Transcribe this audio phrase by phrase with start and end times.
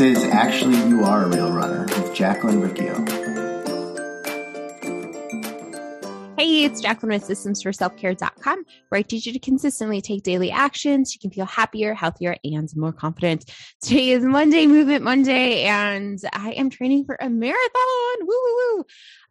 [0.00, 2.94] Is Actually You Are a Real Runner with Jacqueline Riccio.
[6.38, 11.12] Hey, it's Jacqueline with systemsforselfcare.com, where I teach you to consistently take daily actions.
[11.12, 13.44] You can feel happier, healthier, and more confident.
[13.82, 18.16] Today is Monday, Movement Monday, and I am training for a marathon.
[18.20, 18.84] Woo, woo, woo.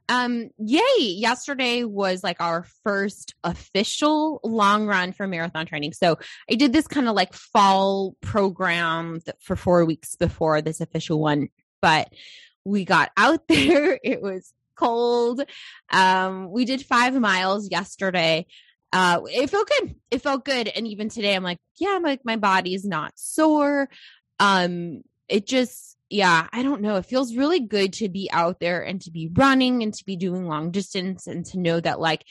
[0.10, 0.82] Um, yay.
[1.00, 5.94] Yesterday was like our first official long run for marathon training.
[5.94, 6.18] So
[6.52, 11.50] I did this kind of like fall program for four weeks before this official one,
[11.82, 12.12] but
[12.66, 14.00] we got out there.
[14.04, 15.42] It was cold.
[15.92, 18.48] Um, we did five miles yesterday.
[18.92, 19.96] Uh, it felt good.
[20.10, 20.68] It felt good.
[20.68, 23.88] And even today, I'm like, yeah, I'm like, my body's not sore.
[24.40, 26.96] Um, it just, yeah, I don't know.
[26.96, 30.16] It feels really good to be out there and to be running and to be
[30.16, 32.26] doing long distance and to know that like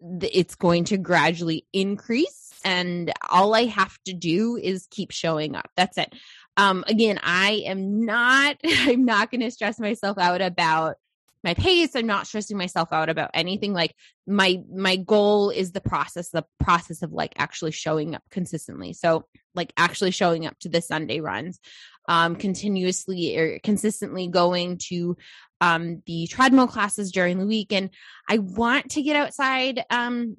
[0.00, 5.70] it's going to gradually increase and all I have to do is keep showing up.
[5.76, 6.14] That's it.
[6.56, 10.96] Um, again, I am not, I'm not going to stress myself out about
[11.44, 11.94] my pace.
[11.94, 13.72] I'm not stressing myself out about anything.
[13.72, 13.94] Like
[14.26, 18.94] my, my goal is the process, the process of like actually showing up consistently.
[18.94, 21.60] So like actually showing up to the Sunday runs
[22.08, 25.16] um, continuously or consistently going to
[25.60, 27.72] um, the treadmill classes during the week.
[27.72, 27.90] And
[28.28, 30.36] I want to get outside um,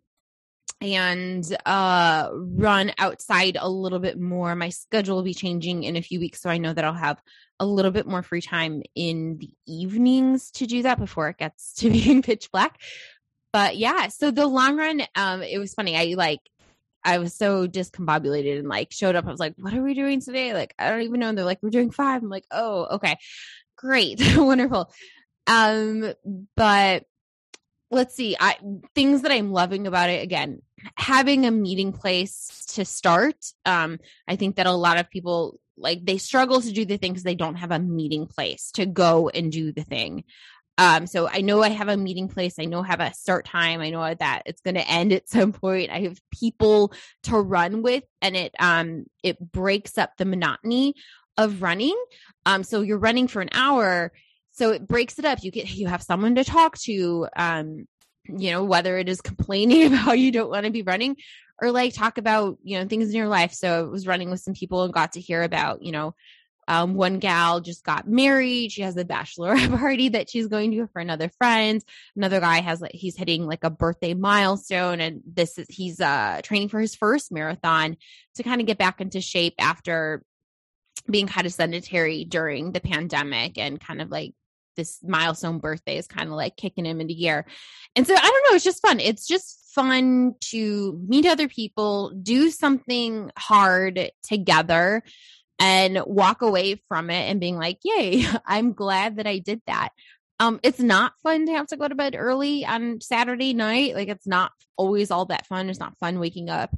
[0.81, 4.56] and uh, run outside a little bit more.
[4.56, 6.42] My schedule will be changing in a few weeks.
[6.42, 7.22] So I know that I'll have
[7.59, 11.73] a little bit more free time in the evenings to do that before it gets
[11.78, 12.80] to being pitch black.
[13.53, 15.95] But yeah, so the long run, um, it was funny.
[15.95, 16.42] I like
[17.06, 19.28] I was so discombobulated and like showed up.
[19.28, 20.53] I was like, what are we doing today?
[20.53, 21.30] Like, I don't even know.
[21.30, 22.23] And they're like, we're doing five.
[22.23, 23.17] I'm like, oh, okay.
[23.78, 24.19] Great.
[24.36, 24.92] Wonderful.
[25.45, 26.14] Um,
[26.56, 27.06] but
[27.92, 28.36] let's see.
[28.40, 28.58] I
[28.95, 30.64] things that I'm loving about it again,
[30.97, 33.38] having a meeting place to start.
[33.66, 37.12] Um, I think that a lot of people like they struggle to do the thing
[37.12, 40.24] because they don't have a meeting place to go and do the thing.
[40.78, 42.56] Um, so I know I have a meeting place.
[42.59, 43.80] I know I have a start time.
[43.80, 45.90] I know that it's going to end at some point.
[45.90, 46.94] I have people
[47.24, 50.96] to run with and it, um, it breaks up the monotony
[51.38, 51.96] of running.
[52.46, 54.12] Um, so you're running for an hour.
[54.52, 55.44] So it breaks it up.
[55.44, 57.88] You get, you have someone to talk to, um,
[58.28, 61.16] you know, whether it is complaining about how you don't want to be running
[61.61, 63.53] or like talk about, you know, things in your life.
[63.53, 66.16] So I was running with some people and got to hear about, you know,
[66.67, 68.71] um, one gal just got married.
[68.71, 71.83] She has a bachelorette party that she's going to for another friend.
[72.16, 76.41] Another guy has like he's hitting like a birthday milestone, and this is he's uh
[76.43, 77.97] training for his first marathon
[78.35, 80.23] to kind of get back into shape after
[81.09, 84.33] being kind of sedentary during the pandemic and kind of like
[84.75, 87.46] this milestone birthday is kind of like kicking him into gear.
[87.96, 89.00] And so I don't know, it's just fun.
[89.00, 95.03] It's just fun to meet other people, do something hard together
[95.59, 99.90] and walk away from it and being like, yay, I'm glad that I did that.
[100.40, 103.96] Um, it's not fun to have to go to bed early on Saturday night.
[103.96, 105.69] Like it's not always all that fun.
[105.69, 106.75] It's not fun waking up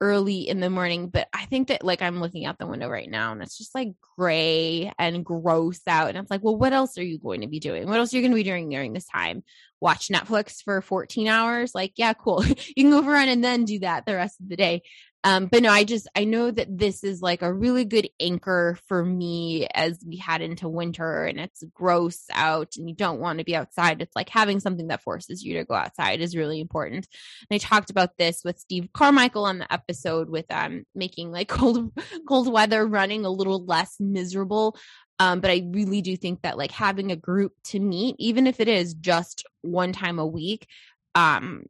[0.00, 3.08] early in the morning, but I think that like I'm looking out the window right
[3.08, 6.08] now and it's just like gray and gross out.
[6.08, 7.88] And it's like, well, what else are you going to be doing?
[7.88, 9.42] What else are you going to be doing during this time?
[9.78, 11.74] Watch Netflix for 14 hours?
[11.74, 12.44] Like, yeah, cool.
[12.46, 14.82] you can go for a run and then do that the rest of the day.
[15.22, 18.78] Um, but no, I just I know that this is like a really good anchor
[18.88, 23.38] for me as we head into winter and it's gross out and you don't want
[23.38, 24.00] to be outside.
[24.00, 27.06] It's like having something that forces you to go outside is really important.
[27.50, 31.48] And I talked about this with Steve Carmichael on the episode with um making like
[31.48, 31.92] cold
[32.26, 34.76] cold weather running a little less miserable.
[35.18, 38.58] Um, but I really do think that like having a group to meet, even if
[38.58, 40.66] it is just one time a week,
[41.14, 41.64] um,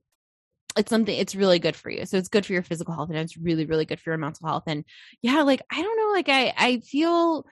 [0.77, 2.07] it's something it's really good for you.
[2.07, 4.47] So it's good for your physical health and it's really really good for your mental
[4.47, 4.85] health and
[5.23, 7.45] yeah like i don't know like i i feel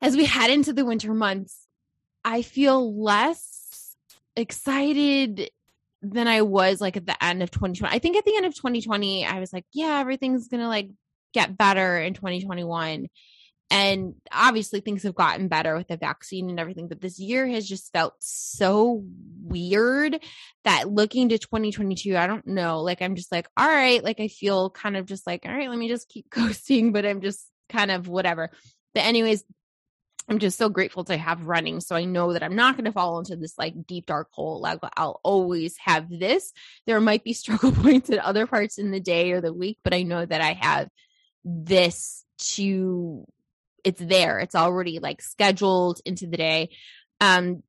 [0.00, 1.66] as we head into the winter months
[2.24, 3.96] i feel less
[4.36, 5.50] excited
[6.02, 8.54] than i was like at the end of 2020 i think at the end of
[8.54, 10.88] 2020 i was like yeah everything's gonna like
[11.34, 13.08] get better in 2021
[13.70, 17.68] and obviously things have gotten better with the vaccine and everything, but this year has
[17.68, 19.04] just felt so
[19.42, 20.22] weird
[20.64, 22.80] that looking to 2022, I don't know.
[22.80, 25.68] Like, I'm just like, all right, like I feel kind of just like, all right,
[25.68, 28.50] let me just keep coasting, but I'm just kind of whatever.
[28.94, 29.44] But, anyways,
[30.30, 31.80] I'm just so grateful to have running.
[31.80, 34.60] So I know that I'm not going to fall into this like deep dark hole.
[34.60, 36.52] Like I'll always have this.
[36.86, 39.94] There might be struggle points at other parts in the day or the week, but
[39.94, 40.88] I know that I have
[41.44, 43.26] this to
[43.84, 44.38] it's there.
[44.38, 46.70] It's already like scheduled into the day.
[47.20, 47.62] Um,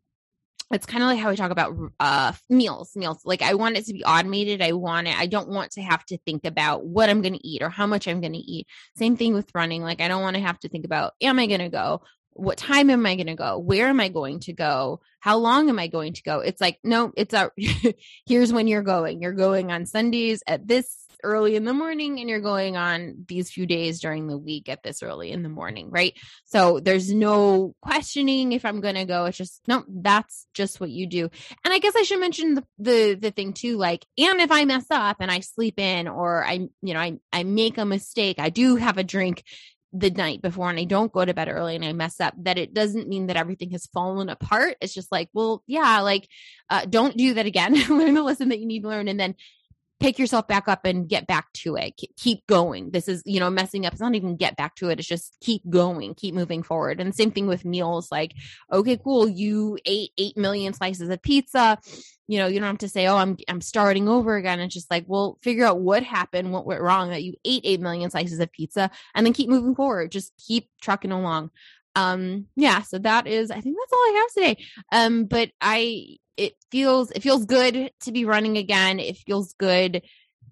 [0.71, 3.85] it's kind of like how we talk about uh meals meals like i want it
[3.85, 7.09] to be automated i want it i don't want to have to think about what
[7.09, 9.81] i'm going to eat or how much i'm going to eat same thing with running
[9.81, 12.03] like i don't want to have to think about am i going to go
[12.39, 13.57] what time am I going to go?
[13.57, 15.01] Where am I going to go?
[15.19, 16.39] How long am I going to go?
[16.39, 17.51] It's like, no, it's a,
[18.25, 19.21] here's when you're going.
[19.21, 23.51] You're going on Sundays at this early in the morning and you're going on these
[23.51, 26.13] few days during the week at this early in the morning, right?
[26.45, 29.25] So there's no questioning if I'm going to go.
[29.25, 31.29] It's just, no, that's just what you do.
[31.63, 34.65] And I guess I should mention the, the, the thing too, like, and if I
[34.65, 38.39] mess up and I sleep in or I, you know, I, I make a mistake,
[38.39, 39.43] I do have a drink
[39.91, 42.57] the night before and I don't go to bed early and I mess up, that
[42.57, 44.77] it doesn't mean that everything has fallen apart.
[44.81, 46.27] It's just like, well, yeah, like,
[46.69, 47.73] uh, don't do that again.
[47.89, 49.07] learn the lesson that you need to learn.
[49.07, 49.35] And then
[49.99, 51.99] pick yourself back up and get back to it.
[52.17, 52.91] Keep going.
[52.91, 53.93] This is, you know, messing up.
[53.93, 54.99] It's not even get back to it.
[54.99, 57.01] It's just keep going, keep moving forward.
[57.01, 58.09] And same thing with meals.
[58.11, 58.33] Like,
[58.71, 59.27] okay, cool.
[59.27, 61.77] You ate 8 million slices of pizza.
[62.27, 64.59] You know, you don't have to say, oh, I'm, I'm starting over again.
[64.59, 67.81] It's just like, well, figure out what happened, what went wrong that you ate 8
[67.81, 70.11] million slices of pizza and then keep moving forward.
[70.11, 71.51] Just keep trucking along
[71.95, 76.05] um yeah so that is i think that's all i have today um but i
[76.39, 78.99] it feels it feels good to be running again.
[78.99, 80.01] It feels good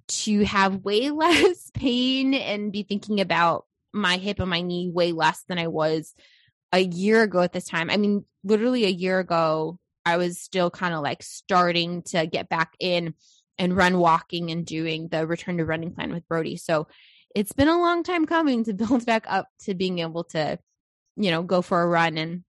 [0.09, 5.13] to have way less pain and be thinking about my hip and my knee way
[5.13, 6.13] less than I was
[6.73, 7.89] a year ago at this time.
[7.89, 12.49] I mean, literally a year ago, I was still kind of like starting to get
[12.49, 13.13] back in
[13.57, 16.57] and run walking and doing the return to running plan with Brody.
[16.57, 16.87] So
[17.33, 20.59] it's been a long time coming to build back up to being able to,
[21.15, 22.43] you know, go for a run and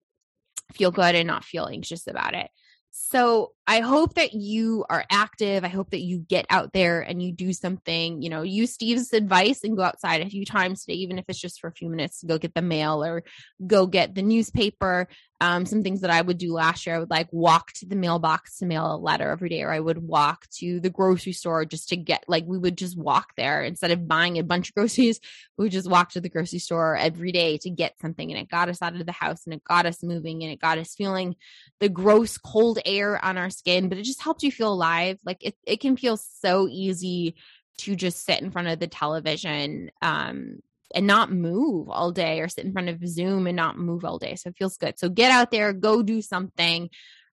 [0.74, 2.50] feel good and not feel anxious about it.
[2.98, 5.66] So I hope that you are active.
[5.66, 9.12] I hope that you get out there and you do something, you know, use Steve's
[9.12, 11.90] advice and go outside a few times today, even if it's just for a few
[11.90, 13.24] minutes to go get the mail or
[13.68, 15.10] go get the newspaper.
[15.42, 17.96] Um, some things that I would do last year, I would like walk to the
[17.96, 21.66] mailbox to mail a letter every day, or I would walk to the grocery store
[21.66, 24.76] just to get like we would just walk there instead of buying a bunch of
[24.76, 25.20] groceries.
[25.58, 28.50] We would just walk to the grocery store every day to get something, and it
[28.50, 30.96] got us out of the house and it got us moving and it got us
[30.96, 31.36] feeling
[31.80, 35.20] the gross cold air on our skin, but it just helps you feel alive.
[35.26, 37.36] Like it, it can feel so easy
[37.78, 40.60] to just sit in front of the television um,
[40.94, 44.20] and not move all day or sit in front of Zoom and not move all
[44.20, 44.36] day.
[44.36, 45.00] So it feels good.
[45.00, 46.90] So get out there, go do something.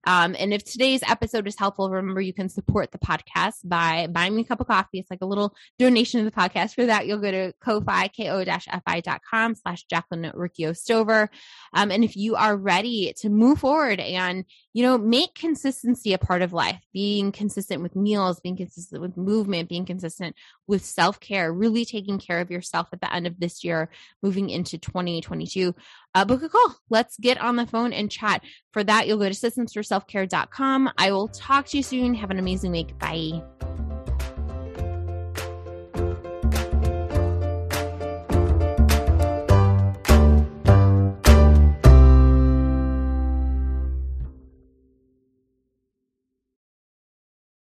[0.06, 4.36] Um, and if today's episode is helpful, remember you can support the podcast by buying
[4.36, 5.00] me a cup of coffee.
[5.00, 6.76] It's like a little donation to the podcast.
[6.76, 11.30] For that, you'll go to ko-fi, ko-fi.com slash Jacqueline Riccio Stover.
[11.74, 16.18] Um, and if you are ready to move forward and, you know, make consistency a
[16.18, 20.36] part of life, being consistent with meals, being consistent with movement, being consistent
[20.68, 23.90] with self-care, really taking care of yourself at the end of this year,
[24.22, 25.76] moving into 2022,
[26.16, 26.76] uh, book a call.
[26.90, 28.44] Let's get on the phone and chat.
[28.72, 30.92] For that, you'll go to systemsforselfcare.com.
[30.98, 32.14] I will talk to you soon.
[32.14, 32.98] Have an amazing week.
[33.00, 33.42] Bye.